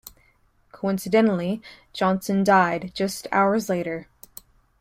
[0.71, 1.61] Coincidentally,
[1.93, 4.07] Johnson died just hours later.